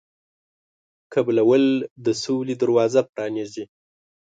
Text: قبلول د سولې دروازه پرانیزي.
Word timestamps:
قبلول 1.13 1.63
د 2.05 2.07
سولې 2.23 2.55
دروازه 2.61 3.01
پرانیزي. 3.13 3.65